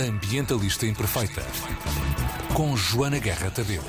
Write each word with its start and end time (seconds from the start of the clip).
Ambientalista 0.00 0.86
Imperfeita. 0.86 1.42
Com 2.54 2.74
Joana 2.74 3.18
Guerra 3.18 3.50
Tadeu. 3.50 3.82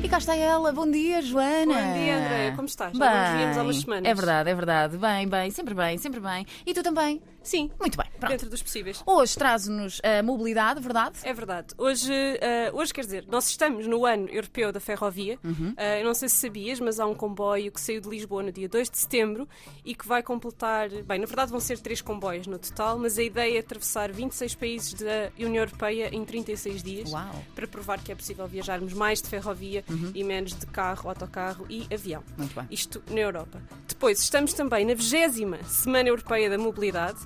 E 0.00 0.08
cá 0.08 0.18
está 0.18 0.36
ela. 0.36 0.70
Bom 0.70 0.88
dia, 0.88 1.20
Joana. 1.20 1.74
Bom 1.74 1.92
dia, 1.94 2.16
Andréia. 2.18 2.52
Como 2.54 2.68
estás? 2.68 2.96
Já 2.96 3.30
nos 3.30 3.36
víamos 3.36 3.58
há 3.58 3.62
umas 3.62 3.80
semanas. 3.80 4.08
É 4.08 4.14
verdade, 4.14 4.50
é 4.50 4.54
verdade. 4.54 4.96
Bem, 4.96 5.28
bem, 5.28 5.50
sempre 5.50 5.74
bem, 5.74 5.98
sempre 5.98 6.20
bem. 6.20 6.46
E 6.64 6.72
tu 6.72 6.84
também? 6.84 7.20
Sim, 7.42 7.68
Muito 7.80 7.98
bem, 7.98 8.06
pronto. 8.22 8.32
dentro 8.32 8.50
dos 8.50 8.62
possíveis. 8.62 9.02
Hoje 9.06 9.36
traz-nos 9.36 10.00
a 10.02 10.22
mobilidade, 10.22 10.80
verdade? 10.80 11.18
É 11.22 11.32
verdade. 11.32 11.68
Hoje, 11.78 12.12
eh, 12.12 12.70
hoje, 12.72 12.92
quer 12.92 13.02
dizer, 13.02 13.24
nós 13.28 13.48
estamos 13.48 13.86
no 13.86 14.04
ano 14.04 14.28
europeu 14.28 14.72
da 14.72 14.80
ferrovia. 14.80 15.38
Uhum. 15.44 15.74
Eh, 15.76 16.00
eu 16.00 16.04
não 16.04 16.14
sei 16.14 16.28
se 16.28 16.36
sabias, 16.36 16.80
mas 16.80 16.98
há 16.98 17.06
um 17.06 17.14
comboio 17.14 17.70
que 17.70 17.80
saiu 17.80 18.00
de 18.00 18.08
Lisboa 18.08 18.42
no 18.42 18.52
dia 18.52 18.68
2 18.68 18.90
de 18.90 18.98
setembro 18.98 19.48
e 19.84 19.94
que 19.94 20.06
vai 20.06 20.22
completar. 20.22 20.88
Bem, 20.88 21.18
na 21.18 21.26
verdade 21.26 21.50
vão 21.50 21.60
ser 21.60 21.78
três 21.78 22.00
comboios 22.00 22.46
no 22.46 22.58
total, 22.58 22.98
mas 22.98 23.18
a 23.18 23.22
ideia 23.22 23.56
é 23.56 23.60
atravessar 23.60 24.10
26 24.12 24.54
países 24.54 24.94
da 24.94 25.30
União 25.38 25.62
Europeia 25.62 26.08
em 26.14 26.24
36 26.24 26.82
dias. 26.82 27.12
Uau. 27.12 27.24
Uhum. 27.24 27.42
Para 27.54 27.66
provar 27.66 28.02
que 28.02 28.12
é 28.12 28.14
possível 28.14 28.46
viajarmos 28.46 28.92
mais 28.92 29.20
de 29.20 29.28
ferrovia 29.28 29.84
e 30.14 30.24
menos 30.24 30.54
de 30.54 30.66
carro, 30.66 31.08
autocarro 31.08 31.66
e 31.68 31.86
avião. 31.92 32.22
Muito 32.36 32.54
bem. 32.54 32.66
Isto 32.70 33.02
na 33.10 33.20
Europa. 33.20 33.62
Depois, 33.86 34.20
estamos 34.20 34.52
também 34.52 34.84
na 34.84 34.94
20 34.94 35.64
Semana 35.66 36.08
Europeia 36.08 36.50
da 36.50 36.58
Mobilidade. 36.58 37.18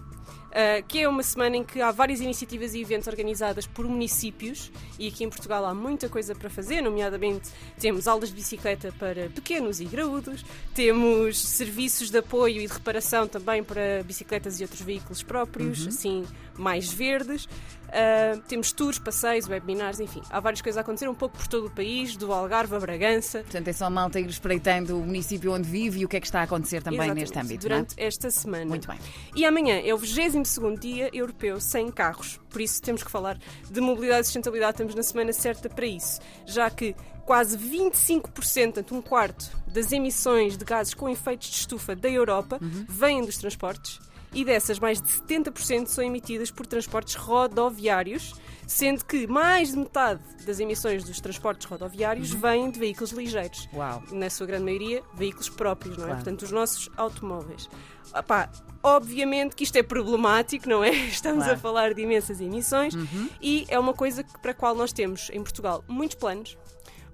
Uh, 0.46 0.82
que 0.88 1.00
é 1.00 1.08
uma 1.08 1.22
semana 1.22 1.58
em 1.58 1.64
que 1.64 1.82
há 1.82 1.90
várias 1.90 2.20
iniciativas 2.20 2.72
e 2.72 2.80
eventos 2.80 3.08
organizadas 3.08 3.66
por 3.66 3.86
municípios 3.86 4.72
e 4.98 5.08
aqui 5.08 5.22
em 5.22 5.28
Portugal 5.28 5.66
há 5.66 5.74
muita 5.74 6.08
coisa 6.08 6.34
para 6.34 6.48
fazer, 6.48 6.80
nomeadamente 6.80 7.50
temos 7.78 8.08
aulas 8.08 8.30
de 8.30 8.36
bicicleta 8.36 8.90
para 8.98 9.28
pequenos 9.28 9.80
e 9.80 9.84
graúdos, 9.84 10.44
temos 10.74 11.38
serviços 11.38 12.10
de 12.10 12.18
apoio 12.18 12.62
e 12.62 12.66
de 12.66 12.72
reparação 12.72 13.28
também 13.28 13.62
para 13.62 14.02
bicicletas 14.04 14.58
e 14.58 14.62
outros 14.62 14.80
veículos 14.80 15.22
próprios, 15.22 15.86
assim 15.86 16.24
mais 16.58 16.92
verdes, 16.92 17.48
Uh, 17.86 18.40
temos 18.48 18.72
tours, 18.72 18.98
passeios, 18.98 19.48
webinars, 19.48 20.00
enfim, 20.00 20.20
há 20.28 20.40
várias 20.40 20.60
coisas 20.60 20.76
a 20.76 20.80
acontecer 20.80 21.08
um 21.08 21.14
pouco 21.14 21.38
por 21.38 21.46
todo 21.46 21.68
o 21.68 21.70
país, 21.70 22.16
do 22.16 22.32
Algarve 22.32 22.74
a 22.74 22.80
Bragança, 22.80 23.38
Portanto, 23.42 23.68
é 23.68 23.72
só 23.72 23.88
malta 23.88 24.18
ir 24.18 24.28
espreitando 24.28 24.98
o 24.98 25.06
município 25.06 25.52
onde 25.52 25.68
vive 25.68 26.00
e 26.00 26.04
o 26.04 26.08
que 26.08 26.16
é 26.16 26.20
que 26.20 26.26
está 26.26 26.40
a 26.40 26.42
acontecer 26.42 26.82
também 26.82 26.98
Exatamente, 26.98 27.20
neste 27.20 27.38
âmbito. 27.38 27.62
Durante 27.68 27.94
esta 27.96 28.28
semana. 28.30 28.66
Muito 28.66 28.88
bem. 28.88 28.98
E 29.36 29.44
amanhã 29.44 29.80
é 29.84 29.94
o 29.94 29.98
22 29.98 30.80
Dia 30.80 31.08
Europeu 31.12 31.60
Sem 31.60 31.88
Carros. 31.92 32.40
Por 32.50 32.60
isso 32.60 32.82
temos 32.82 33.04
que 33.04 33.10
falar 33.10 33.38
de 33.70 33.80
mobilidade 33.80 34.22
e 34.22 34.24
sustentabilidade. 34.24 34.72
Estamos 34.72 34.94
na 34.96 35.02
semana 35.04 35.32
certa 35.32 35.68
para 35.68 35.86
isso. 35.86 36.20
Já 36.44 36.68
que 36.68 36.94
quase 37.24 37.56
25%, 37.56 38.22
portanto 38.32 38.94
um 38.96 39.00
quarto, 39.00 39.50
das 39.68 39.92
emissões 39.92 40.56
de 40.56 40.64
gases 40.64 40.92
com 40.92 41.08
efeitos 41.08 41.48
de 41.48 41.56
estufa 41.56 41.94
da 41.94 42.10
Europa 42.10 42.58
Uhum. 42.60 42.84
vêm 42.88 43.24
dos 43.24 43.38
transportes. 43.38 44.00
E 44.32 44.44
dessas, 44.44 44.78
mais 44.78 45.00
de 45.00 45.08
70% 45.08 45.86
são 45.86 46.04
emitidas 46.04 46.50
por 46.50 46.66
transportes 46.66 47.14
rodoviários, 47.14 48.34
sendo 48.66 49.04
que 49.04 49.26
mais 49.26 49.70
de 49.70 49.78
metade 49.78 50.20
das 50.44 50.60
emissões 50.60 51.04
dos 51.04 51.20
transportes 51.20 51.66
rodoviários 51.66 52.32
Uhum. 52.32 52.40
vêm 52.40 52.70
de 52.70 52.78
veículos 52.78 53.12
ligeiros 53.12 53.68
Uau. 53.72 54.02
na 54.12 54.28
sua 54.28 54.46
grande 54.46 54.64
maioria, 54.64 55.02
veículos 55.14 55.48
próprios, 55.48 55.96
não 55.96 56.04
é? 56.04 56.08
Claro. 56.08 56.22
Portanto, 56.24 56.42
os 56.42 56.50
nossos 56.50 56.90
automóveis. 56.96 57.68
Opá, 58.14 58.50
obviamente 58.82 59.54
que 59.56 59.64
isto 59.64 59.76
é 59.76 59.82
problemático, 59.82 60.68
não 60.68 60.82
é? 60.84 60.90
Estamos 61.06 61.44
Claro. 61.44 61.52
Uhum. 61.52 61.58
a 61.58 61.60
falar 61.62 61.94
de 61.94 62.02
imensas 62.02 62.40
emissões 62.40 62.94
e 63.40 63.64
é 63.68 63.78
uma 63.78 63.94
coisa 63.94 64.24
para 64.42 64.50
a 64.50 64.54
qual 64.54 64.74
nós 64.74 64.92
temos 64.92 65.30
em 65.30 65.42
Portugal 65.42 65.84
muitos 65.88 66.16
planos, 66.16 66.58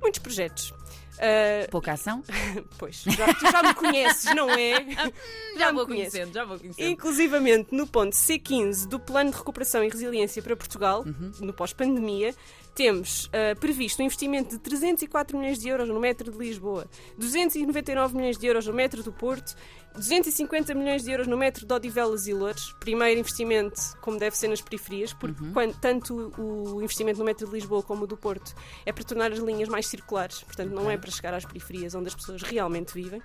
muitos 0.00 0.18
projetos. 0.20 0.72
Ah, 1.18 1.66
Pouca 1.70 1.92
ação? 1.92 2.22
pois, 2.78 3.02
já, 3.06 3.34
tu 3.34 3.50
já 3.50 3.62
me 3.62 3.74
conheces, 3.74 4.34
não 4.34 4.50
é? 4.50 4.84
Já 5.58 5.70
me 5.70 5.77
vou 5.78 5.86
conheces. 5.86 6.12
conhecendo, 6.12 6.32
já 6.32 6.44
vou 6.46 6.58
conhecendo. 6.58 6.88
Inclusivamente 6.88 7.74
no 7.74 7.86
ponto 7.86 8.14
C15 8.16 8.86
do 8.88 8.98
Plano 8.98 9.30
de 9.30 9.36
Recuperação 9.36 9.84
e 9.84 9.88
Resiliência 9.90 10.42
para 10.42 10.56
Portugal, 10.56 11.02
Uhum. 11.06 11.30
no 11.40 11.52
pós-pandemia, 11.52 12.34
temos 12.74 13.28
ah, 13.32 13.54
previsto 13.58 14.00
um 14.00 14.04
investimento 14.06 14.50
de 14.50 14.58
304 14.58 15.36
milhões 15.38 15.58
de 15.58 15.68
euros 15.68 15.88
no 15.88 16.00
metro 16.00 16.30
de 16.30 16.38
Lisboa, 16.38 16.86
299 17.18 18.16
milhões 18.16 18.38
de 18.38 18.46
euros 18.46 18.66
no 18.66 18.72
metro 18.72 19.02
do 19.02 19.12
Porto, 19.12 19.55
250 19.94 20.74
milhões 20.74 21.02
de 21.02 21.11
euros 21.11 21.27
no 21.27 21.36
metro 21.36 21.66
de 21.66 21.74
Odivelas 21.74 22.27
e 22.27 22.32
Loures, 22.32 22.72
primeiro 22.80 23.20
investimento 23.20 23.78
como 24.00 24.18
deve 24.18 24.36
ser 24.36 24.48
nas 24.48 24.61
periferias, 24.62 25.12
porque 25.12 25.42
Uhum. 25.42 25.52
quando- 25.52 25.78
tanto 25.80 26.32
o 26.38 26.82
investimento 26.82 27.18
no 27.18 27.24
metro 27.27 27.46
de 27.46 27.52
Lisboa 27.52 27.82
como 27.82 28.05
o 28.05 28.06
do 28.06 28.16
Porto 28.16 28.55
é 28.86 28.92
para 28.92 29.05
tornar 29.05 29.30
as 29.32 29.38
linhas 29.38 29.68
mais 29.68 29.86
circulares, 29.86 30.42
portanto 30.42 30.70
não 30.72 30.90
é 30.90 30.96
para 30.96 31.11
chegar 31.11 31.34
às 31.34 31.44
periferias 31.44 31.94
onde 31.94 32.08
as 32.08 32.14
pessoas 32.14 32.42
realmente 32.42 32.94
vivem. 32.94 33.20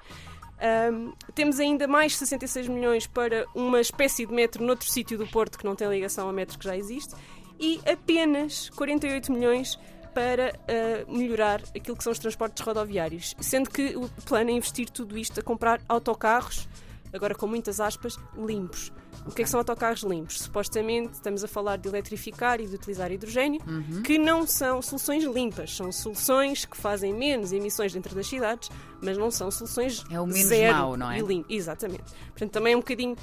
Ahm, 0.60 1.14
temos 1.36 1.60
ainda 1.60 1.88
mais 1.88 2.18
66 2.18 2.68
milhões 2.68 3.06
para 3.06 3.46
uma 3.54 3.80
espécie 3.80 4.26
de 4.26 4.34
metro 4.34 4.64
noutro 4.66 4.90
sítio 4.90 5.16
do 5.16 5.28
Porto 5.28 5.56
que 5.58 5.64
não 5.64 5.76
tem 5.76 5.88
ligação 5.88 6.26
ao 6.28 6.34
metro 6.34 6.58
que 6.58 6.66
já 6.66 6.76
existe 6.76 7.14
e 7.60 7.80
apenas 7.90 8.70
48 8.72 9.32
milhões 9.32 9.78
para 10.14 10.54
ah, 10.68 11.06
melhorar 11.08 11.62
aquilo 11.76 11.96
que 11.96 12.04
são 12.04 12.12
os 12.12 12.20
transportes 12.20 12.64
rodoviários, 12.66 13.36
sendo 13.40 13.70
que 13.70 13.96
o 13.96 14.10
plano 14.26 14.50
é 14.50 14.54
investir 14.54 14.90
tudo 14.90 15.18
isto 15.18 15.40
a 15.40 15.44
comprar 15.44 15.80
autocarros, 15.88 16.68
agora 17.14 17.36
com 17.36 17.46
muitas 17.46 17.80
aspas, 17.80 18.18
limpos. 18.36 18.92
O 19.26 19.32
que 19.32 19.42
é 19.42 19.44
que 19.44 19.50
são 19.50 19.60
autocarros 19.60 20.04
limpos? 20.04 20.40
Supostamente 20.42 21.14
estamos 21.14 21.44
a 21.44 21.48
falar 21.48 21.78
de 21.78 21.88
eletrificar 21.90 22.62
e 22.62 22.66
de 22.66 22.76
utilizar 22.76 23.12
hidrogênio, 23.12 23.60
que 24.04 24.18
não 24.18 24.48
são 24.48 24.82
soluções 24.82 25.24
limpas, 25.26 25.76
são 25.76 25.92
soluções 25.92 26.66
que 26.66 26.78
fazem 26.78 27.14
menos 27.14 27.52
emissões 27.52 27.92
dentro 27.94 28.16
das 28.16 28.26
cidades, 28.26 28.70
mas 29.02 29.18
não 29.18 29.30
são 29.30 29.52
soluções 29.52 30.04
É 30.10 30.20
o 30.20 30.26
menos 30.26 30.48
zero 30.48 30.78
mau, 30.78 30.98
não 30.98 31.12
é? 31.12 31.20
e 31.20 31.22
limpo. 31.22 31.46
Exatamente. 31.52 32.06
Portanto, 32.30 32.52
também 32.52 32.74
é 32.74 32.76
um 32.76 32.80
bocadinho 32.80 33.16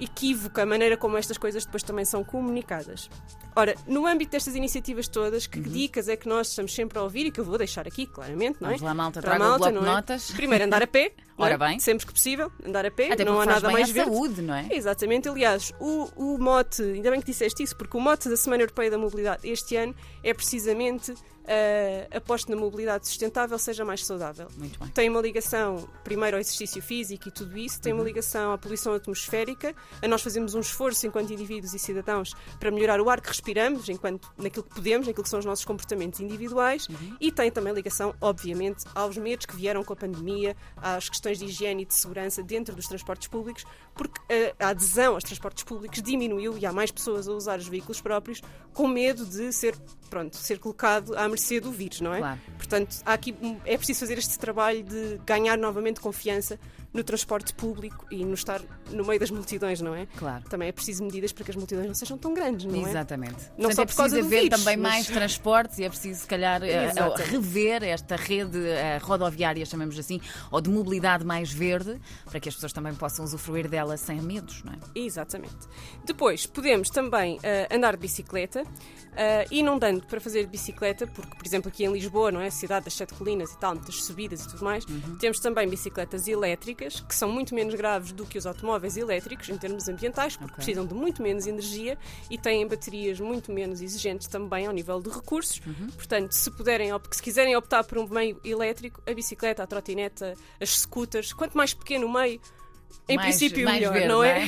equívoca 0.00 0.62
a 0.62 0.66
maneira 0.66 0.96
como 0.96 1.16
estas 1.16 1.36
coisas 1.38 1.64
depois 1.64 1.82
também 1.82 2.04
são 2.04 2.22
comunicadas. 2.24 3.08
Ora, 3.56 3.74
no 3.86 4.06
âmbito 4.06 4.32
destas 4.32 4.54
iniciativas 4.54 5.08
todas, 5.08 5.46
que 5.46 5.58
Uhum. 5.58 5.64
dicas 5.64 6.08
é 6.08 6.16
que 6.16 6.28
nós 6.28 6.48
estamos 6.48 6.74
sempre 6.74 6.98
a 6.98 7.02
ouvir 7.02 7.26
e 7.26 7.30
que 7.30 7.40
eu 7.40 7.44
vou 7.44 7.58
deixar 7.58 7.86
aqui, 7.86 8.06
claramente, 8.06 8.58
não 8.60 8.68
é? 8.68 8.72
Vamos 8.72 8.82
lá, 8.82 8.94
malta, 8.94 9.20
Para 9.20 9.30
traga 9.30 9.44
o 9.44 9.48
malta, 9.48 9.58
bloco 9.70 9.78
de 9.80 9.84
não 9.84 9.92
é? 9.92 9.94
notas. 9.96 10.30
Primeiro, 10.30 10.64
andar 10.64 10.82
a 10.82 10.86
pé. 10.86 11.12
não 11.38 11.46
é? 11.46 11.48
Ora 11.48 11.58
bem. 11.58 11.78
Sempre 11.78 12.06
que 12.06 12.12
possível, 12.12 12.50
andar 12.64 12.84
a 12.84 12.90
pé. 12.90 13.12
Até 13.12 13.24
não 13.24 13.40
há 13.40 13.46
nada 13.46 13.70
mais 13.70 13.90
verde. 13.90 14.10
saúde, 14.10 14.42
não 14.42 14.54
é? 14.54 14.68
Exatamente, 14.70 15.28
aliás, 15.28 15.72
o, 15.80 16.08
o 16.16 16.38
mote, 16.38 16.82
ainda 16.82 17.10
bem 17.10 17.20
que 17.20 17.26
disseste 17.26 17.62
isso, 17.62 17.76
porque 17.76 17.96
o 17.96 18.00
mote 18.00 18.28
da 18.28 18.36
Semana 18.36 18.62
Europeia 18.62 18.90
da 18.90 18.98
Mobilidade 18.98 19.48
este 19.48 19.76
ano 19.76 19.94
é 20.22 20.34
precisamente 20.34 21.14
uh, 21.48 22.16
aposto 22.16 22.50
na 22.50 22.56
mobilidade 22.56 23.08
sustentável 23.08 23.58
seja 23.58 23.84
mais 23.84 24.04
saudável. 24.04 24.48
Muito 24.56 24.78
bem. 24.78 24.88
Tem 24.88 25.08
uma 25.08 25.20
ligação, 25.20 25.88
primeiro, 26.04 26.36
ao 26.36 26.40
exercício 26.40 26.82
físico 26.82 27.28
e 27.28 27.30
tudo 27.30 27.56
isso, 27.56 27.80
tem 27.80 27.92
uma 27.92 28.04
ligação 28.04 28.52
à 28.52 28.58
poluição 28.58 28.92
atmosférica, 28.94 29.74
a 30.02 30.08
nós 30.08 30.22
fazemos 30.22 30.54
um 30.54 30.60
esforço 30.60 31.06
enquanto 31.06 31.32
indivíduos 31.32 31.74
e 31.74 31.78
cidadãos 31.78 32.34
para 32.60 32.70
melhorar 32.70 33.00
o 33.00 33.08
ar 33.08 33.20
que 33.20 33.28
respiramos, 33.28 33.88
enquanto 33.88 34.32
naquilo 34.36 34.64
que 34.64 34.74
podemos, 34.74 35.06
naquilo 35.06 35.24
que 35.24 35.30
são 35.30 35.38
os 35.38 35.44
nossos 35.44 35.64
comportamentos 35.64 36.20
individuais, 36.20 36.86
e 37.20 37.32
tem 37.32 37.50
também 37.50 37.72
ligação, 37.72 38.14
obviamente, 38.20 38.84
aos 38.94 39.16
medos 39.16 39.46
que 39.46 39.56
vieram 39.56 39.82
com 39.82 39.92
a 39.92 39.96
pandemia, 39.96 40.56
às 40.76 41.08
questões 41.08 41.27
de 41.36 41.44
higiene 41.44 41.82
e 41.82 41.86
de 41.86 41.92
segurança 41.92 42.42
dentro 42.42 42.74
dos 42.74 42.86
transportes 42.86 43.28
públicos, 43.28 43.66
porque 43.94 44.20
a 44.58 44.68
adesão 44.68 45.14
aos 45.14 45.24
transportes 45.24 45.64
públicos 45.64 46.00
diminuiu 46.00 46.56
e 46.56 46.64
há 46.64 46.72
mais 46.72 46.90
pessoas 46.90 47.28
a 47.28 47.32
usar 47.32 47.58
os 47.58 47.68
veículos 47.68 48.00
próprios 48.00 48.40
com 48.72 48.86
medo 48.86 49.26
de 49.26 49.52
ser, 49.52 49.74
pronto, 50.08 50.36
ser 50.36 50.58
colocado 50.58 51.16
à 51.16 51.28
mercê 51.28 51.60
do 51.60 51.70
vírus, 51.70 52.00
não 52.00 52.14
é? 52.14 52.18
Claro. 52.18 52.40
Portanto, 52.56 52.96
há 53.04 53.12
aqui, 53.12 53.34
é 53.64 53.76
preciso 53.76 54.00
fazer 54.00 54.18
este 54.18 54.38
trabalho 54.38 54.82
de 54.82 55.20
ganhar 55.26 55.56
novamente 55.56 56.00
confiança 56.00 56.58
no 56.92 57.04
transporte 57.04 57.52
público 57.52 58.06
e 58.10 58.24
no 58.24 58.32
estar 58.32 58.62
no 58.90 59.04
meio 59.04 59.20
das 59.20 59.30
multidões, 59.30 59.80
não 59.80 59.94
é? 59.94 60.06
Claro. 60.16 60.44
Também 60.48 60.68
é 60.68 60.72
preciso 60.72 61.04
medidas 61.04 61.32
para 61.32 61.44
que 61.44 61.50
as 61.50 61.56
multidões 61.56 61.86
não 61.86 61.94
sejam 61.94 62.16
tão 62.16 62.32
grandes, 62.32 62.64
não 62.64 62.86
é? 62.86 62.88
Exatamente. 62.88 63.34
Não 63.58 63.68
Portanto, 63.68 63.74
só 63.76 63.82
é 63.82 63.86
preciso 63.86 64.26
haver 64.26 64.42
vírus, 64.44 64.58
também 64.58 64.76
mas- 64.78 64.92
mais 64.92 65.06
transportes 65.06 65.78
e 65.78 65.84
é 65.84 65.88
preciso, 65.88 66.20
se 66.22 66.26
calhar, 66.26 66.62
eh, 66.62 66.70
eh, 66.70 66.84
Exatamente. 66.86 67.30
rever 67.30 67.82
esta 67.84 68.16
rede 68.16 68.66
eh, 68.66 68.98
rodoviária, 69.02 69.64
chamamos 69.66 69.98
assim, 69.98 70.18
ou 70.50 70.62
de 70.62 70.70
mobilidade 70.70 71.24
mais 71.26 71.52
verde, 71.52 72.00
para 72.24 72.40
que 72.40 72.48
as 72.48 72.54
pessoas 72.54 72.72
também 72.72 72.94
possam 72.94 73.22
usufruir 73.24 73.68
dela 73.68 73.96
sem 73.98 74.20
medos, 74.22 74.62
não 74.64 74.72
é? 74.72 74.76
Exatamente. 74.94 75.56
Depois, 76.06 76.46
podemos 76.46 76.88
também 76.88 77.38
ah, 77.44 77.74
andar 77.74 77.96
de 77.96 78.00
bicicleta 78.00 78.62
ah, 79.12 79.44
e 79.50 79.62
para 80.06 80.20
fazer 80.20 80.42
de 80.44 80.48
bicicleta, 80.50 81.06
porque, 81.06 81.34
por 81.36 81.46
exemplo, 81.46 81.68
aqui 81.68 81.84
em 81.84 81.92
Lisboa, 81.92 82.30
não 82.30 82.40
é? 82.40 82.50
Cidade 82.50 82.84
das 82.84 82.94
Sete 82.94 83.14
Colinas 83.14 83.52
e 83.52 83.58
tal, 83.58 83.74
muitas 83.74 84.02
subidas 84.04 84.44
e 84.44 84.48
tudo 84.48 84.64
mais, 84.64 84.84
temos 85.18 85.38
também 85.40 85.68
bicicletas 85.68 86.28
elétricas, 86.28 87.00
que 87.00 87.14
são 87.14 87.30
muito 87.30 87.54
menos 87.54 87.74
graves 87.74 88.12
do 88.12 88.24
que 88.26 88.38
os 88.38 88.46
automóveis 88.46 88.96
elétricos 88.96 89.48
em 89.48 89.56
termos 89.58 89.88
ambientais, 89.88 90.36
porque 90.36 90.52
Ok. 90.52 90.56
precisam 90.56 90.86
de 90.86 90.94
muito 90.94 91.22
menos 91.22 91.46
energia 91.46 91.98
e 92.30 92.38
têm 92.38 92.66
baterias 92.66 93.18
muito 93.20 93.52
menos 93.52 93.80
exigentes 93.80 94.28
também 94.28 94.66
ao 94.66 94.72
nível 94.72 95.00
de 95.00 95.10
recursos. 95.10 95.60
Portanto, 95.96 96.32
se 96.32 96.50
puderem, 96.50 96.90
se 97.10 97.22
quiserem 97.22 97.56
optar 97.56 97.84
por 97.84 97.98
um 97.98 98.06
meio 98.08 98.40
elétrico, 98.44 99.02
a 99.06 99.12
bicicleta, 99.14 99.62
a 99.62 99.66
trotineta, 99.66 100.34
as 100.60 100.80
scooters, 100.80 101.32
quanto 101.32 101.56
mais 101.56 101.72
pequeno 101.74 102.06
o 102.06 102.12
meio, 102.12 102.40
em 103.08 103.16
Mais- 103.16 103.36
princípio 103.36 103.64
mais 103.64 103.78
melhor, 103.78 103.92
verde, 103.92 104.08
não 104.08 104.24
é? 104.24 104.46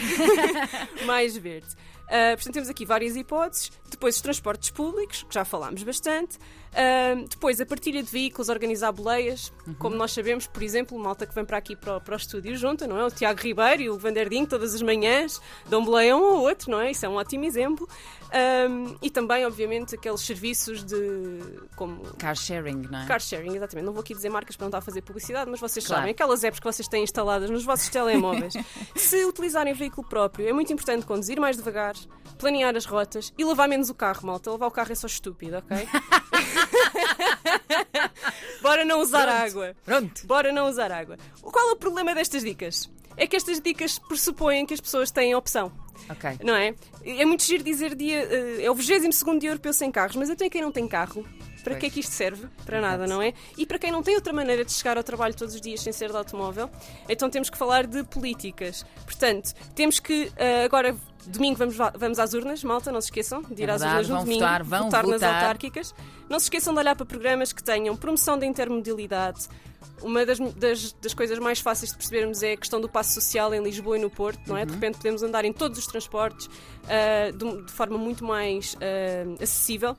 não 0.98 1.06
mais 1.06 1.36
verde. 1.36 1.66
Uh, 2.10 2.34
portanto, 2.34 2.54
temos 2.54 2.68
aqui 2.68 2.84
várias 2.84 3.14
hipóteses. 3.14 3.70
Depois, 3.88 4.16
os 4.16 4.20
transportes 4.20 4.70
públicos, 4.70 5.22
que 5.22 5.32
já 5.32 5.44
falámos 5.44 5.84
bastante. 5.84 6.38
Uh, 6.70 7.26
depois, 7.28 7.60
a 7.60 7.66
partilha 7.66 8.02
de 8.02 8.10
veículos, 8.10 8.48
organizar 8.48 8.90
boleias. 8.90 9.52
Uhum. 9.64 9.74
Como 9.74 9.96
nós 9.96 10.12
sabemos, 10.12 10.48
por 10.48 10.60
exemplo, 10.60 10.98
o 10.98 11.00
malta 11.00 11.24
que 11.24 11.34
vem 11.34 11.44
para 11.44 11.56
aqui 11.56 11.76
para, 11.76 12.00
para 12.00 12.14
o 12.14 12.16
estúdio 12.16 12.56
junta, 12.56 12.86
não 12.86 12.98
é? 12.98 13.04
O 13.04 13.10
Tiago 13.10 13.40
Ribeiro 13.40 13.82
e 13.82 13.90
o 13.90 13.96
Vanderding, 13.96 14.44
todas 14.44 14.74
as 14.74 14.82
manhãs, 14.82 15.40
dão 15.68 15.84
boleia 15.84 16.16
um 16.16 16.24
ao 16.24 16.40
outro, 16.40 16.70
não 16.70 16.80
é? 16.80 16.90
Isso 16.90 17.06
é 17.06 17.08
um 17.08 17.14
ótimo 17.14 17.44
exemplo. 17.44 17.88
Um, 18.32 18.96
e 19.02 19.10
também, 19.10 19.44
obviamente, 19.44 19.96
aqueles 19.96 20.20
serviços 20.20 20.84
de. 20.84 20.96
como 21.74 22.00
Car 22.14 22.36
sharing, 22.36 22.86
não 22.88 23.02
é? 23.02 23.06
Car 23.06 23.20
sharing, 23.20 23.56
exatamente. 23.56 23.86
Não 23.86 23.92
vou 23.92 24.02
aqui 24.02 24.14
dizer 24.14 24.28
marcas 24.28 24.56
para 24.56 24.64
não 24.64 24.68
estar 24.68 24.78
a 24.78 24.82
fazer 24.82 25.02
publicidade, 25.02 25.50
mas 25.50 25.58
vocês 25.58 25.84
claro. 25.84 26.02
sabem, 26.02 26.12
aquelas 26.12 26.44
apps 26.44 26.60
que 26.60 26.64
vocês 26.64 26.86
têm 26.86 27.02
instaladas 27.02 27.50
nos 27.50 27.64
vossos 27.64 27.88
telemóveis. 27.88 28.54
Se 28.94 29.24
utilizarem 29.24 29.74
veículo 29.74 30.06
próprio, 30.08 30.48
é 30.48 30.52
muito 30.52 30.72
importante 30.72 31.04
conduzir 31.04 31.40
mais 31.40 31.56
devagar, 31.56 31.94
planear 32.38 32.74
as 32.76 32.84
rotas 32.86 33.32
e 33.36 33.44
lavar 33.44 33.68
menos 33.68 33.90
o 33.90 33.94
carro, 33.94 34.26
malta. 34.26 34.50
Lavar 34.50 34.68
o 34.68 34.72
carro 34.72 34.92
é 34.92 34.94
só 34.94 35.06
estúpido, 35.06 35.58
ok? 35.58 35.76
Bora 38.62 38.84
não 38.84 39.00
usar 39.00 39.26
Pronto. 39.26 39.42
água. 39.42 39.76
Pronto. 39.84 40.26
Bora 40.26 40.52
não 40.52 40.68
usar 40.68 40.92
água. 40.92 41.16
Qual 41.42 41.70
é 41.70 41.72
o 41.72 41.76
problema 41.76 42.14
destas 42.14 42.42
dicas? 42.42 42.90
É 43.16 43.26
que 43.26 43.36
estas 43.36 43.60
dicas 43.60 43.98
pressupõem 43.98 44.64
que 44.64 44.72
as 44.74 44.80
pessoas 44.80 45.10
têm 45.10 45.34
opção. 45.34 45.72
Ok. 46.08 46.38
Não 46.42 46.54
é? 46.54 46.74
É 47.04 47.24
muito 47.24 47.42
giro 47.44 47.62
dizer 47.62 47.94
dia. 47.94 48.22
eh, 48.22 48.64
É 48.64 48.70
o 48.70 48.74
22 48.74 49.38
dia 49.40 49.50
europeu 49.50 49.72
sem 49.72 49.90
carros, 49.90 50.16
mas 50.16 50.30
até 50.30 50.48
quem 50.48 50.62
não 50.62 50.72
tem 50.72 50.86
carro. 50.88 51.26
Para 51.62 51.74
que 51.74 51.86
é 51.86 51.90
que 51.90 52.00
isto 52.00 52.12
serve? 52.12 52.48
Para 52.64 52.80
nada, 52.80 53.06
não 53.06 53.20
é? 53.20 53.34
E 53.58 53.66
para 53.66 53.78
quem 53.78 53.92
não 53.92 54.02
tem 54.02 54.14
outra 54.14 54.32
maneira 54.32 54.64
de 54.64 54.72
chegar 54.72 54.96
ao 54.96 55.02
trabalho 55.04 55.34
todos 55.34 55.54
os 55.54 55.60
dias 55.60 55.82
sem 55.82 55.92
ser 55.92 56.08
de 56.10 56.16
automóvel, 56.16 56.70
então 57.06 57.28
temos 57.28 57.50
que 57.50 57.58
falar 57.58 57.86
de 57.86 58.02
políticas. 58.04 58.82
Portanto, 59.04 59.52
temos 59.74 60.00
que 60.00 60.32
eh, 60.36 60.64
agora 60.64 60.96
domingo 61.26 61.56
vamos, 61.58 61.76
va- 61.76 61.92
vamos 61.96 62.18
às 62.18 62.32
urnas, 62.34 62.62
malta, 62.64 62.90
não 62.92 63.00
se 63.00 63.08
esqueçam 63.08 63.42
de 63.42 63.62
ir 63.62 63.68
É 63.68 63.72
às 63.72 63.80
verdade, 63.80 64.04
urnas 64.04 64.08
no 64.08 64.18
domingo, 64.24 64.40
votar, 64.40 64.62
vão 64.64 64.90
nas 64.90 65.02
votar. 65.20 65.34
autárquicas. 65.34 65.94
Não 66.28 66.38
se 66.38 66.44
esqueçam 66.46 66.72
de 66.72 66.80
olhar 66.80 66.94
para 66.96 67.06
programas 67.06 67.52
que 67.52 67.62
tenham 67.62 67.96
promoção 67.96 68.38
da 68.38 68.46
intermodalidade. 68.46 69.48
Uma 70.02 70.24
das, 70.24 70.38
das, 70.38 70.92
das 70.92 71.12
coisas 71.14 71.38
mais 71.38 71.60
fáceis 71.60 71.90
de 71.90 71.96
percebermos 71.98 72.42
é 72.42 72.52
a 72.52 72.56
questão 72.56 72.80
do 72.80 72.88
passo 72.88 73.12
social 73.12 73.52
em 73.54 73.62
Lisboa 73.62 73.98
e 73.98 74.00
no 74.00 74.08
Porto, 74.10 74.40
não 74.46 74.56
é? 74.56 74.60
Uhum. 74.60 74.66
De 74.66 74.72
repente 74.74 74.96
podemos 74.96 75.22
andar 75.22 75.44
em 75.44 75.52
todos 75.52 75.78
os 75.78 75.86
transportes 75.86 76.48
ah, 76.88 77.30
de, 77.30 77.64
de 77.66 77.72
forma 77.72 77.98
muito 77.98 78.24
mais 78.24 78.76
ah, 78.80 79.42
acessível. 79.42 79.96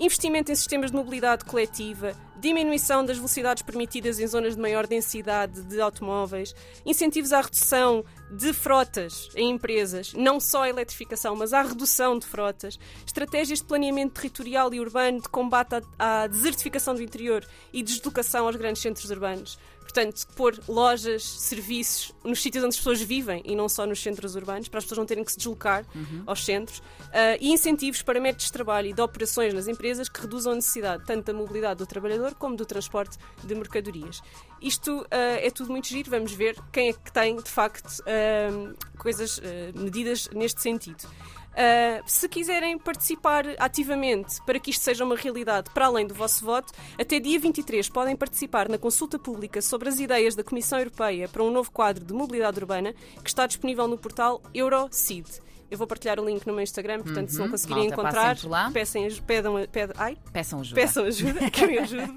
Investimento 0.00 0.50
em 0.50 0.54
sistemas 0.54 0.90
de 0.90 0.96
mobilidade 0.96 1.44
coletiva, 1.44 2.14
diminuição 2.42 3.04
das 3.06 3.18
velocidades 3.18 3.62
permitidas 3.62 4.18
em 4.18 4.26
zonas 4.26 4.56
de 4.56 4.60
maior 4.60 4.88
densidade 4.88 5.62
de 5.62 5.80
automóveis, 5.80 6.52
incentivos 6.84 7.32
à 7.32 7.40
redução 7.40 8.04
de 8.32 8.52
frotas 8.52 9.28
em 9.36 9.50
empresas, 9.50 10.12
não 10.12 10.40
só 10.40 10.64
a 10.64 10.68
eletrificação, 10.68 11.36
mas 11.36 11.52
à 11.52 11.62
redução 11.62 12.18
de 12.18 12.26
frotas, 12.26 12.80
estratégias 13.06 13.60
de 13.60 13.64
planeamento 13.64 14.14
territorial 14.14 14.74
e 14.74 14.80
urbano 14.80 15.20
de 15.20 15.28
combate 15.28 15.76
à, 15.98 16.22
à 16.22 16.26
desertificação 16.26 16.96
do 16.96 17.02
interior 17.02 17.46
e 17.72 17.80
deslocação 17.80 18.46
aos 18.46 18.56
grandes 18.56 18.82
centros 18.82 19.08
urbanos. 19.08 19.56
Portanto, 19.82 20.26
pôr 20.36 20.58
lojas, 20.68 21.22
serviços 21.22 22.14
nos 22.24 22.40
sítios 22.40 22.64
onde 22.64 22.70
as 22.70 22.76
pessoas 22.78 23.02
vivem 23.02 23.42
e 23.44 23.54
não 23.54 23.68
só 23.68 23.84
nos 23.84 24.02
centros 24.02 24.34
urbanos, 24.34 24.68
para 24.68 24.78
as 24.78 24.84
pessoas 24.84 24.98
não 24.98 25.06
terem 25.06 25.22
que 25.22 25.32
se 25.32 25.38
deslocar 25.38 25.84
aos 26.26 26.44
centros. 26.44 26.82
Ah, 27.12 27.36
e 27.38 27.52
incentivos 27.52 28.00
para 28.00 28.18
métodos 28.18 28.46
de 28.46 28.52
trabalho 28.52 28.88
e 28.88 28.92
de 28.92 29.02
operações 29.02 29.52
nas 29.52 29.68
empresas 29.68 30.08
que 30.08 30.20
reduzam 30.20 30.52
a 30.52 30.54
necessidade 30.54 31.04
tanto 31.04 31.26
da 31.26 31.32
mobilidade 31.34 31.78
do 31.78 31.86
trabalhador 31.86 32.31
como 32.34 32.56
do 32.56 32.66
transporte 32.66 33.18
de 33.42 33.54
mercadorias. 33.54 34.22
Isto 34.60 35.06
ah, 35.10 35.16
é 35.16 35.50
tudo 35.50 35.70
muito 35.70 35.88
giro, 35.88 36.10
vamos 36.10 36.32
ver 36.32 36.56
quem 36.72 36.88
é 36.88 36.92
que 36.92 37.12
tem, 37.12 37.36
de 37.36 37.50
facto, 37.50 38.02
ah, 38.06 38.74
coisas, 38.98 39.40
ah, 39.44 39.78
medidas 39.78 40.28
neste 40.32 40.60
sentido. 40.60 41.06
Uh, 41.52 42.02
se 42.06 42.26
quiserem 42.30 42.78
participar 42.78 43.44
ativamente 43.58 44.40
para 44.46 44.58
que 44.58 44.70
isto 44.70 44.82
seja 44.82 45.04
uma 45.04 45.14
realidade 45.14 45.68
para 45.74 45.84
além 45.84 46.06
do 46.06 46.14
vosso 46.14 46.42
voto, 46.42 46.72
até 46.98 47.20
dia 47.20 47.38
23 47.38 47.90
podem 47.90 48.16
participar 48.16 48.70
na 48.70 48.78
consulta 48.78 49.18
pública 49.18 49.60
sobre 49.60 49.90
as 49.90 50.00
ideias 50.00 50.34
da 50.34 50.42
Comissão 50.42 50.78
Europeia 50.78 51.28
para 51.28 51.42
um 51.42 51.50
novo 51.50 51.70
quadro 51.70 52.06
de 52.06 52.14
mobilidade 52.14 52.58
urbana 52.58 52.94
que 53.22 53.28
está 53.28 53.46
disponível 53.46 53.86
no 53.86 53.98
portal 53.98 54.40
EuroCid. 54.54 55.28
Eu 55.72 55.78
vou 55.78 55.86
partilhar 55.86 56.20
o 56.20 56.24
link 56.26 56.46
no 56.46 56.52
meu 56.52 56.62
Instagram, 56.62 57.00
portanto, 57.00 57.30
se 57.30 57.38
não 57.38 57.46
Uhum. 57.46 57.50
conseguirem 57.52 57.88
Malta, 57.88 58.02
encontrar, 58.02 58.36
peçam, 58.72 59.02
pedam, 59.26 59.54
pedam, 59.72 59.96
ai, 59.98 60.18
Peçam 60.30 60.60
ajuda. 60.60 60.80
peçam 60.80 61.04
ajuda, 61.06 61.48
que 61.50 61.66
me 61.66 61.78
ajudo. 61.78 62.14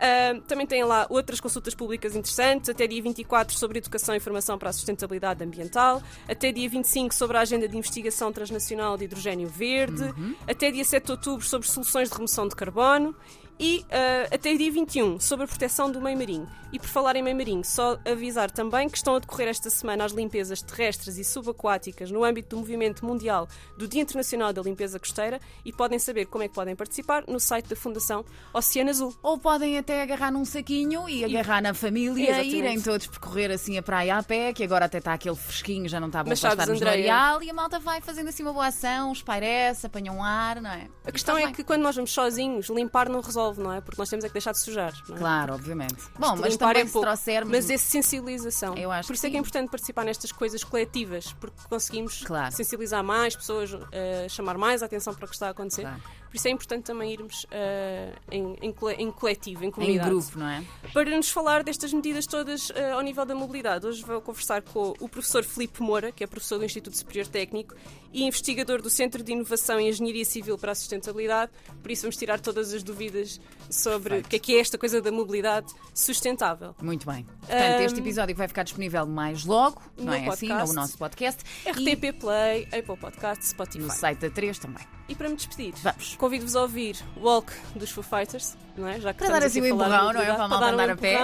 Ah, 0.00 0.40
também 0.46 0.64
têm 0.64 0.84
lá 0.84 1.06
outras 1.10 1.40
consultas 1.40 1.74
públicas 1.74 2.14
interessantes, 2.14 2.70
até 2.70 2.86
dia 2.86 3.02
24 3.02 3.56
sobre 3.56 3.78
educação 3.78 4.14
e 4.14 4.20
formação 4.20 4.56
para 4.56 4.70
a 4.70 4.72
sustentabilidade 4.72 5.42
ambiental, 5.42 6.00
até 6.28 6.52
dia 6.52 6.68
25 6.68 7.12
sobre 7.12 7.36
a 7.36 7.40
agenda 7.40 7.66
de 7.66 7.76
investigação 7.76 8.32
transnacional 8.32 8.96
de 8.96 9.06
hidrogênio 9.06 9.48
verde, 9.48 10.04
Uhum. 10.04 10.36
até 10.46 10.70
dia 10.70 10.84
7 10.84 11.06
de 11.06 11.10
outubro 11.10 11.44
sobre 11.44 11.66
soluções 11.66 12.08
de 12.08 12.14
remoção 12.14 12.46
de 12.46 12.54
carbono 12.54 13.12
e 13.58 13.84
ah, 13.90 14.34
até 14.34 14.54
dia 14.54 14.70
21 14.70 15.20
sobre 15.20 15.44
a 15.44 15.48
proteção 15.48 15.90
do 15.90 16.00
meio 16.00 16.16
marinho. 16.16 16.48
E 16.70 16.78
por 16.78 16.88
falar 16.88 17.16
em 17.16 17.22
meio 17.22 17.36
marinho, 17.36 17.64
só 17.64 17.98
avisar 18.04 18.50
também 18.50 18.90
que 18.90 18.98
estão 18.98 19.16
a 19.16 19.18
decorrer 19.18 19.48
esta 19.48 19.70
semana 19.70 20.04
as 20.04 20.12
limpezas 20.12 20.60
terrestres 20.60 21.16
e 21.16 21.24
subaquáticas 21.24 22.10
no 22.10 22.22
âmbito 22.22 22.50
do 22.50 22.58
movimento 22.58 23.06
mundial 23.06 23.48
do 23.78 23.88
Dia 23.88 24.02
Internacional 24.02 24.52
da 24.52 24.60
Limpeza 24.60 24.98
Costeira 24.98 25.40
e 25.64 25.72
podem 25.72 25.98
saber 25.98 26.26
como 26.26 26.44
é 26.44 26.48
que 26.48 26.54
podem 26.54 26.76
participar 26.76 27.24
no 27.26 27.40
site 27.40 27.68
da 27.68 27.76
Fundação 27.76 28.22
Oceano 28.52 28.90
Azul. 28.90 29.16
Ou 29.22 29.38
podem 29.38 29.78
até 29.78 30.02
agarrar 30.02 30.30
num 30.30 30.44
saquinho 30.44 31.08
e 31.08 31.24
agarrar 31.24 31.62
na 31.62 31.72
família 31.72 32.42
e 32.42 32.56
irem 32.56 32.80
todos 32.82 33.06
percorrer 33.06 33.50
assim 33.50 33.78
a 33.78 33.82
praia 33.82 34.18
a 34.18 34.22
pé, 34.22 34.52
que 34.52 34.62
agora 34.62 34.84
até 34.84 34.98
está 34.98 35.14
aquele 35.14 35.36
fresquinho, 35.36 35.88
já 35.88 35.98
não 35.98 36.08
está 36.08 36.22
bom 36.22 36.28
Mas 36.28 36.40
para 36.40 36.50
sabes, 36.50 36.64
estarmos 36.64 36.86
areal 36.86 37.42
e 37.42 37.48
a 37.48 37.54
malta 37.54 37.78
vai 37.78 38.02
fazendo 38.02 38.28
assim 38.28 38.42
uma 38.42 38.52
boa 38.52 38.66
ação, 38.66 39.10
espairece, 39.10 39.86
apanha 39.86 40.12
um 40.12 40.22
ar, 40.22 40.60
não 40.60 40.70
é? 40.70 40.86
A 41.06 41.12
questão 41.12 41.38
é 41.38 41.50
que 41.50 41.64
quando 41.64 41.80
nós 41.80 41.96
vamos 41.96 42.10
sozinhos, 42.10 42.68
limpar 42.68 43.08
não 43.08 43.22
resolve, 43.22 43.47
não 43.56 43.72
é? 43.72 43.80
Porque 43.80 43.98
nós 44.00 44.08
temos 44.08 44.24
é 44.24 44.28
que 44.28 44.32
deixar 44.34 44.52
de 44.52 44.58
sujar. 44.60 44.92
É? 45.08 45.12
Claro, 45.14 45.54
obviamente. 45.54 45.96
Bom, 46.18 46.36
mas 46.36 46.56
também 46.56 46.86
se 46.86 46.92
pouco, 46.92 47.06
trouxermos. 47.06 47.50
Mas 47.50 47.70
é 47.70 47.76
sensibilização. 47.76 48.74
Eu 48.76 48.90
acho 48.92 49.06
Por 49.06 49.14
isso 49.14 49.26
é 49.26 49.30
que 49.30 49.36
é 49.36 49.40
importante 49.40 49.70
participar 49.70 50.04
nestas 50.04 50.32
coisas 50.32 50.62
coletivas, 50.64 51.32
porque 51.40 51.56
conseguimos 51.68 52.22
Claro. 52.24 52.54
sensibilizar 52.54 53.02
mais 53.02 53.34
pessoas, 53.36 53.70
eh, 53.92 54.26
chamar 54.28 54.58
mais 54.58 54.82
a 54.82 54.86
atenção 54.86 55.14
para 55.14 55.24
o 55.24 55.28
que 55.28 55.34
está 55.34 55.46
a 55.48 55.50
acontecer. 55.50 55.82
Claro. 55.82 56.02
Por 56.28 56.36
isso 56.36 56.46
é 56.46 56.50
importante 56.50 56.84
também 56.84 57.12
irmos 57.12 57.46
eh, 57.50 58.12
em, 58.30 58.54
em 58.62 58.74
em 58.98 59.10
coletivo, 59.10 59.64
em 59.64 59.68
Em 59.68 59.70
comunidade. 59.70 60.10
grupo, 60.10 60.38
não 60.38 60.46
é? 60.48 60.62
Para 60.92 61.16
nos 61.16 61.30
falar 61.30 61.64
destas 61.64 61.92
medidas 61.92 62.26
todas 62.26 62.70
eh, 62.74 62.90
ao 62.92 63.00
nível 63.00 63.24
da 63.24 63.34
mobilidade, 63.34 63.86
hoje 63.86 64.04
vou 64.04 64.20
conversar 64.20 64.60
com 64.62 64.92
o 65.00 65.08
professor 65.08 65.42
Filipe 65.42 65.82
Moura, 65.82 66.12
que 66.12 66.22
é 66.22 66.26
professor 66.26 66.58
do 66.58 66.64
Instituto 66.64 66.96
Superior 66.96 67.26
Técnico 67.26 67.74
e 68.12 68.24
investigador 68.24 68.80
do 68.82 68.90
Centro 68.90 69.22
de 69.22 69.32
Inovação 69.32 69.80
e 69.80 69.88
Engenharia 69.88 70.24
Civil 70.24 70.58
para 70.58 70.72
a 70.72 70.74
Sustentabilidade. 70.74 71.50
Por 71.82 71.90
isso 71.90 72.02
vamos 72.02 72.16
tirar 72.16 72.40
todas 72.40 72.72
as 72.74 72.82
dúvidas 72.82 73.40
sobre 73.70 74.18
o 74.18 74.22
que 74.22 74.36
é 74.36 74.38
que 74.38 74.54
é 74.56 74.60
esta 74.60 74.76
coisa 74.78 75.00
da 75.00 75.10
mobilidade 75.10 75.72
sustentável. 75.94 76.74
Muito 76.82 77.06
bem. 77.10 77.24
Portanto, 77.24 77.50
Ahm, 77.80 77.82
este 77.84 78.00
episódio 78.00 78.36
vai 78.36 78.48
ficar 78.48 78.62
disponível 78.64 79.06
mais 79.06 79.44
logo, 79.44 79.80
não 79.96 80.12
é 80.12 80.18
assim? 80.28 80.48
podcast. 80.48 80.68
No 80.74 80.80
nosso 80.80 80.98
podcast. 80.98 81.42
RTP 81.66 82.12
Play, 82.20 82.64
Apple 82.66 82.96
Podcast, 82.98 83.44
E 83.44 83.48
Spotify. 83.48 83.78
no 83.84 83.90
site 83.92 84.18
da 84.20 84.30
3 84.30 84.58
também. 84.58 84.97
E 85.08 85.14
para 85.14 85.28
me 85.28 85.36
despedir, 85.36 85.72
Vamos. 85.82 86.16
convido-vos 86.16 86.54
a 86.54 86.62
ouvir 86.62 86.96
Walk 87.16 87.50
dos 87.74 87.90
Foo 87.90 88.04
Fighters, 88.04 88.56
não 88.76 88.86
é? 88.86 89.00
Já 89.00 89.12
que 89.14 89.20
Para 89.20 89.38
dar 89.40 89.46
assim 89.46 89.62
um 89.62 89.66
empurrão, 89.66 90.12
não 90.12 90.20
é? 90.20 90.26
Para 90.26 90.44
a 90.44 90.48
malta 90.48 90.64
dar 90.66 90.70
um 90.70 90.74
andar 90.74 90.90
a 90.90 90.96
pé. 90.96 91.18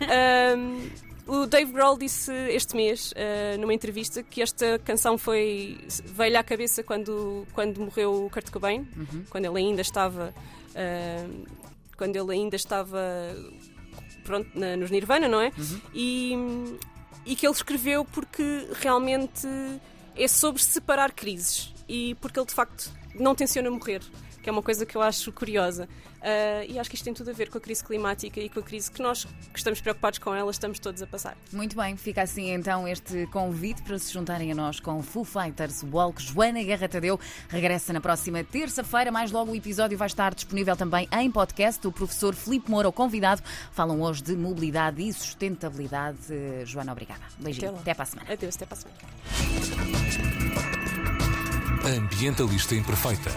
Ahm, 0.00 0.88
o 1.26 1.46
Dave 1.46 1.70
Grohl 1.72 1.98
disse 1.98 2.32
este 2.48 2.74
mês, 2.74 3.12
ah, 3.16 3.56
numa 3.58 3.74
entrevista, 3.74 4.22
que 4.22 4.40
esta 4.42 4.78
canção 4.78 5.16
foi 5.18 5.78
veio-lhe 6.06 6.36
à 6.36 6.42
cabeça 6.42 6.82
quando, 6.82 7.46
quando 7.52 7.80
morreu 7.80 8.24
o 8.26 8.30
Kurt 8.30 8.50
Cobain, 8.50 8.88
Uhum. 8.96 9.24
quando 9.30 9.44
ele 9.44 9.58
ainda 9.58 9.82
estava. 9.82 10.32
ahm, 10.74 11.44
quando 11.98 12.16
ele 12.16 12.32
ainda 12.32 12.56
estava 12.56 12.98
pronto, 14.24 14.48
na- 14.58 14.76
nos 14.76 14.90
Nirvana, 14.90 15.28
não 15.28 15.40
é? 15.40 15.52
Uhum. 15.56 15.80
E, 15.94 16.34
e 17.26 17.36
que 17.36 17.46
ele 17.46 17.54
escreveu 17.54 18.04
porque 18.04 18.66
realmente 18.80 19.46
é 20.16 20.26
sobre 20.26 20.62
separar 20.62 21.12
crises 21.12 21.72
e 21.92 22.14
porque 22.14 22.40
ele 22.40 22.46
de 22.46 22.54
facto 22.54 22.90
não 23.14 23.34
tenciona 23.34 23.70
morrer, 23.70 24.00
que 24.42 24.48
é 24.48 24.52
uma 24.52 24.62
coisa 24.62 24.86
que 24.86 24.96
eu 24.96 25.02
acho 25.02 25.30
curiosa. 25.30 25.86
Ah, 26.22 26.64
e 26.66 26.78
acho 26.78 26.88
que 26.88 26.96
isto 26.96 27.04
tem 27.04 27.12
tudo 27.12 27.30
a 27.30 27.34
ver 27.34 27.50
com 27.50 27.58
a 27.58 27.60
crise 27.60 27.84
climática 27.84 28.40
e 28.40 28.48
com 28.48 28.60
a 28.60 28.62
crise 28.62 28.90
que 28.90 29.02
nós 29.02 29.24
que 29.24 29.58
estamos 29.58 29.80
preocupados 29.80 30.18
com 30.18 30.34
ela 30.34 30.50
estamos 30.50 30.78
todos 30.78 31.02
a 31.02 31.06
passar. 31.06 31.36
Muito 31.52 31.76
bem, 31.76 31.96
fica 31.98 32.22
assim 32.22 32.50
então 32.50 32.88
este 32.88 33.26
convite 33.26 33.82
para 33.82 33.98
se 33.98 34.10
juntarem 34.10 34.50
a 34.52 34.54
nós 34.54 34.80
com 34.80 35.02
Foo 35.02 35.24
Fighters 35.24 35.82
Walk. 35.82 36.22
Joana 36.22 36.62
Guerra 36.62 36.88
Tadeu 36.88 37.20
regressa 37.48 37.92
na 37.92 38.00
próxima 38.00 38.42
terça-feira. 38.42 39.12
Mais 39.12 39.30
logo 39.30 39.52
o 39.52 39.56
episódio 39.56 39.98
vai 39.98 40.06
estar 40.06 40.34
disponível 40.34 40.76
também 40.76 41.06
em 41.12 41.30
podcast. 41.30 41.86
O 41.86 41.92
professor 41.92 42.34
Filipe 42.34 42.70
Moura, 42.70 42.88
o 42.88 42.92
convidado, 42.92 43.42
falam 43.72 44.00
hoje 44.00 44.22
de 44.22 44.34
mobilidade 44.34 45.06
e 45.06 45.12
sustentabilidade. 45.12 46.18
Joana, 46.64 46.92
obrigada. 46.92 47.20
Beijinho. 47.38 47.68
Até 47.68 47.74
lá. 47.74 47.80
Até 47.80 47.94
para 47.94 48.02
a 48.02 48.06
semana. 48.06 48.32
Adeus, 48.32 48.56
até 48.56 48.64
para 48.64 48.78
a 48.78 48.80
semana. 48.80 50.31
Ambientalista 51.84 52.74
Imperfeita. 52.74 53.30